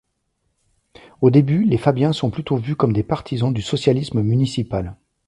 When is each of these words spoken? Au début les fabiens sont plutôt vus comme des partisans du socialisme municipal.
Au 1.21 1.29
début 1.29 1.63
les 1.63 1.77
fabiens 1.77 2.11
sont 2.11 2.31
plutôt 2.31 2.55
vus 2.57 2.75
comme 2.75 2.91
des 2.91 3.03
partisans 3.03 3.53
du 3.53 3.61
socialisme 3.61 4.23
municipal. 4.23 4.95